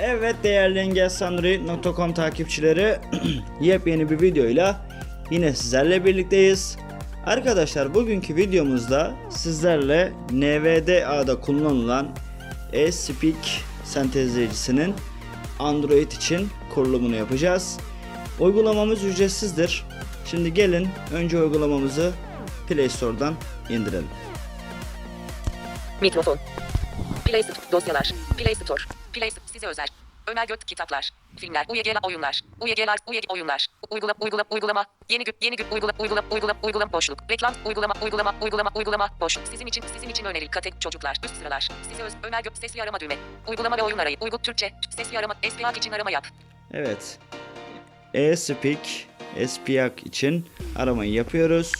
[0.00, 2.98] Evet değerli engelsandroid.com takipçileri
[3.60, 4.80] yepyeni bir videoyla
[5.30, 6.76] yine sizlerle birlikteyiz.
[7.26, 12.08] Arkadaşlar bugünkü videomuzda sizlerle NVDA'da kullanılan
[12.72, 14.94] e-Speak sentezleyicisinin
[15.58, 17.78] Android için kurulumunu yapacağız.
[18.40, 19.84] Uygulamamız ücretsizdir.
[20.26, 22.12] Şimdi gelin önce uygulamamızı
[22.68, 23.34] Play Store'dan
[23.68, 24.08] indirelim.
[26.00, 26.38] Mikrofon.
[27.24, 28.12] Play Store dosyalar.
[28.36, 28.97] Play Store.
[29.12, 29.86] Play size özel.
[30.26, 31.10] Ömer Gök kitaplar.
[31.36, 31.66] Filmler.
[31.68, 32.42] UYG'ler oyunlar.
[32.60, 33.66] UYG'ler UYG oyunlar.
[33.90, 34.84] Uygula uygula uygulama.
[35.08, 37.18] Yeni gün yeni gün uygula uygula uygula uygulama boşluk.
[37.30, 39.48] Reklam uygulama uygulama uygulama uygulama boşluk.
[39.48, 41.16] Sizin için sizin için önerili katek çocuklar.
[41.24, 41.68] Üst sıralar.
[41.90, 43.16] Size öz Ömer Gök sesli arama düğme.
[43.48, 44.16] Uygulama ve oyun arayı.
[44.20, 44.72] Uygun Türkçe.
[44.90, 45.34] Sesli arama.
[45.34, 46.26] SPA için arama yap.
[46.72, 47.18] Evet.
[48.14, 48.86] E-Speak,
[49.36, 51.72] Espiak için aramayı yapıyoruz.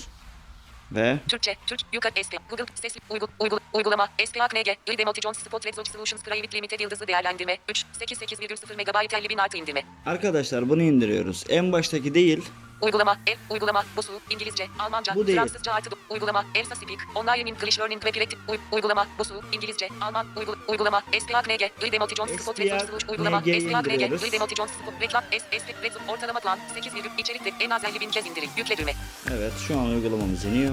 [0.92, 5.66] Ve Türkçe, Türk, yukarı SP, Google, sesli, uygu, uygu, uygulama, SPA KNG, Grid Emoticons, Spot
[5.66, 9.82] Red Solutions Private Limited yıldızı değerlendirme, 3, 88,0 MB 50 bin artı indirme.
[10.06, 11.45] arkadaşlar bunu indiriyoruz.
[11.48, 12.45] En baştaki değil.
[12.80, 15.38] Uygulama, ev, uygulama, bosu, İngilizce, Almanca, Bu değil.
[15.38, 20.26] Fransızca artı, uygulama, Elsa Speak, Online English Learning ve Creative, uy, uygulama, bosu, İngilizce, Alman,
[20.37, 24.23] uygu, uygulama, SPA KNG, Grid Emoticons, Spot Red Solutions, uygulama, KNG 'yi SPA KNG, indiriyoruz.
[24.23, 28.00] Grid Emoticons, Spot, reklam, S, S, Red ortalama plan, 8 virgül, içerikte, en az 50
[28.00, 28.93] bin kez indirin, yükle düğme.
[29.30, 30.73] Evet şu an uygulamamız iniyor.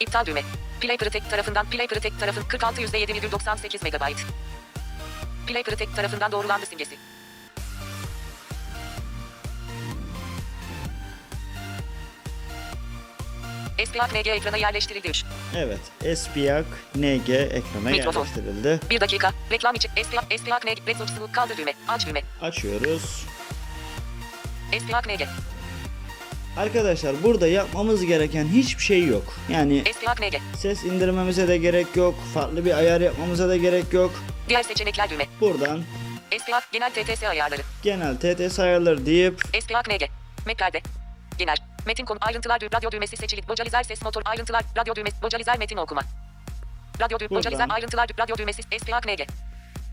[0.00, 0.42] İptal düğme.
[0.80, 4.16] Play Protect tarafından Play Protect tarafın 46 %7,98 MB.
[5.46, 6.96] Play Protect tarafından doğrulandı simgesi.
[13.86, 15.24] SPA NG ekrana yerleştirildi 3.
[15.56, 15.80] Evet.
[16.04, 18.20] Espiak NG ekrana Mikrofon.
[18.20, 18.80] yerleştirildi.
[18.90, 19.32] 1 dakika.
[19.50, 21.74] Reklam için SPA, SPA NG Sıvı kaldır düğme.
[21.88, 22.22] Aç düğme.
[22.42, 23.26] Açıyoruz.
[24.78, 25.26] SPA NG.
[26.58, 29.34] Arkadaşlar burada yapmamız gereken hiçbir şey yok.
[29.48, 29.84] Yani
[30.56, 32.14] ses indirmemize de gerek yok.
[32.34, 34.10] Farklı bir ayar yapmamıza da gerek yok.
[34.48, 35.26] Diğer seçenekler düğme.
[35.40, 35.82] Buradan
[36.38, 37.62] SPA genel TTS ayarları.
[37.82, 40.02] genel TTS ayarları deyip SPA NG.
[40.46, 40.80] Meklerde.
[41.38, 41.56] Genel.
[41.86, 42.70] Metin konu ayrıntılar düğme.
[42.74, 43.50] Radyo düğmesi seçilik.
[43.50, 44.64] Vocalizer ses motor ayrıntılar.
[44.78, 45.16] Radyo düğmesi.
[45.22, 46.02] Vocalizer metin okuma.
[47.00, 47.30] Radyo düğmesi.
[47.30, 47.52] Buradan.
[47.52, 48.08] Vocalizer ayrıntılar.
[48.20, 48.62] Radyo düğmesi.
[48.62, 49.26] SPA NG.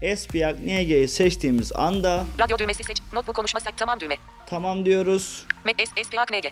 [0.05, 2.97] Espiak NG'yi seçtiğimiz anda Radyo düğmesi seç.
[3.13, 4.17] Not bu konuşma sak tamam düğme.
[4.45, 5.45] tamam diyoruz.
[5.65, 6.45] Met S SPA NG.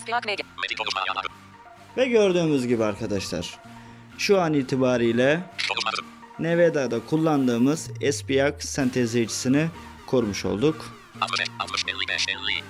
[0.00, 0.40] SPA NG.
[1.96, 3.58] Ve gördüğümüz gibi arkadaşlar
[4.18, 5.40] şu an itibariyle.
[6.38, 9.68] Neveda'da kullandığımız Espiak sentezleyicisini
[10.06, 10.94] kurmuş olduk.
[11.20, 12.64] 65, 60, 55, 50.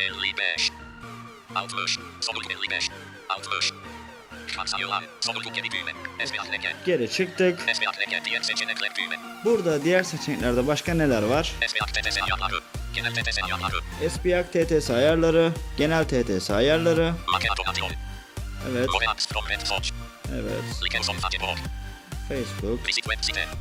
[0.00, 0.72] 55.
[1.54, 1.98] 60.
[2.20, 2.90] Sonluk 55.
[3.28, 3.72] 60.
[6.86, 7.60] Geri çıktık.
[9.44, 11.52] Burada diğer seçeneklerde başka neler var?
[14.02, 15.52] Esbiyat TTS ayarları.
[15.76, 17.14] Genel TTS ayarları.
[18.70, 18.88] Evet,
[20.32, 20.58] evet.
[22.28, 22.84] Facebook.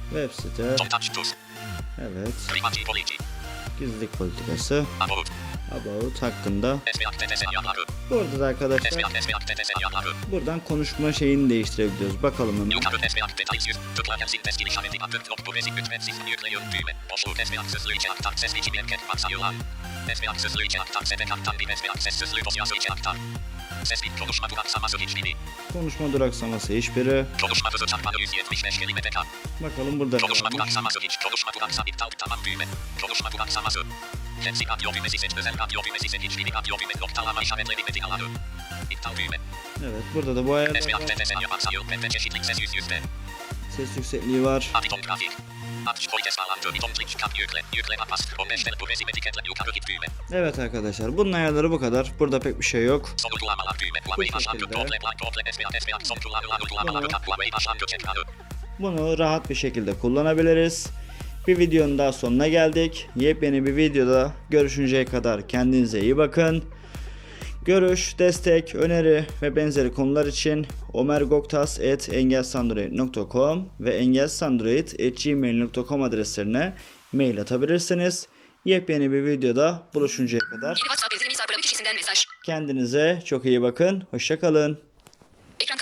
[0.09, 0.63] Web site.
[2.01, 2.33] evet.
[3.79, 4.85] Gizlilik politikası,
[5.71, 6.21] About.
[6.21, 6.79] hakkında.
[8.09, 8.91] Burada da arkadaşlar
[10.31, 12.23] buradan konuşma şeyini değiştirebiliyoruz.
[12.23, 12.77] Bakalım hemen.
[12.77, 12.99] Aktar
[20.37, 21.67] sesli için aktar sedek aktar bir
[21.99, 23.15] ses sözlü dosyası içe aktar.
[23.83, 25.33] Sesli konuşma duraksaması hiçbiri.
[25.73, 27.25] Konuşma duraksaması hiçbiri.
[27.41, 29.27] Konuşma hızı çarpanı 175 kelime tekrar.
[29.59, 31.17] Bakalım burada Konuşma duraksaması hiç.
[31.17, 32.65] Konuşma duraksa iptal tamam düğme.
[33.01, 33.79] Konuşma duraksaması.
[34.43, 35.31] Kendi radyo düğmesi seç.
[35.37, 36.21] Özel radyo düğmesi seç.
[36.21, 38.23] Hiçbiri radyo düğmesi noktalama işaretleri metin alanı.
[38.91, 39.37] İptal düğme.
[39.81, 41.07] Evet burada da bu ayarlar var.
[41.07, 42.99] TTS yaparsayıl ve çeşitlik ses yüz yüzde.
[43.77, 44.69] Ses yüksekliği var.
[44.73, 45.31] Abiton grafik.
[45.85, 46.73] Aç koy kes bağlantı.
[46.73, 47.61] Biton click kap yükle.
[47.75, 48.21] Yükle apas.
[48.39, 50.07] 15 tel bu resim etiketle yukarı git düğme.
[50.31, 52.11] Evet arkadaşlar bunun ayarları bu kadar.
[52.19, 53.09] Burada pek bir şey yok.
[57.53, 58.23] Başlangıç ekranı.
[58.79, 60.87] Bunu rahat bir şekilde kullanabiliriz.
[61.47, 63.09] Bir videonun daha sonuna geldik.
[63.15, 66.63] Yepyeni bir videoda görüşünceye kadar kendinize iyi bakın.
[67.65, 76.73] Görüş, destek, öneri ve benzeri konular için omergoktas.engelsandroid.com ve engelsandroid.gmail.com adreslerine
[77.13, 78.27] mail atabilirsiniz.
[78.65, 80.81] Yepyeni bir videoda buluşuncaya kadar
[82.45, 84.03] kendinize çok iyi bakın.
[84.11, 84.86] Hoşçakalın.